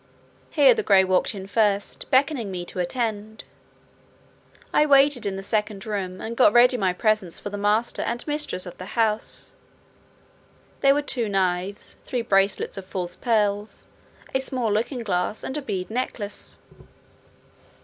[0.49, 3.43] Here the gray walked in first, beckoning me to attend:
[4.73, 8.25] I waited in the second room, and got ready my presents for the master and
[8.25, 9.51] mistress of the house;
[10.79, 13.85] they were two knives, three bracelets of false pearls,
[14.33, 16.63] a small looking glass, and a bead necklace.